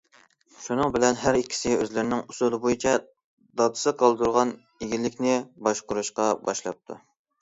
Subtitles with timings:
[0.67, 2.95] شۇنىڭ بىلەن ھەر ئىككىسى ئۆزلىرىنىڭ ئۇسۇلى بويىچە
[3.61, 4.55] دادىسى قالدۇرغان
[4.87, 5.37] ئىگىلىكنى
[5.69, 6.99] باشقۇرۇشقا باشلاپتۇ.